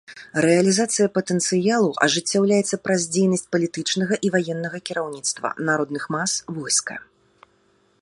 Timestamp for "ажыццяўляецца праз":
2.05-3.01